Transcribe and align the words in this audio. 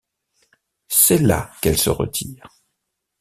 C'est 0.87 1.19
là 1.19 1.51
qu'elle 1.61 1.77
se 1.77 1.91
retire. 1.91 2.49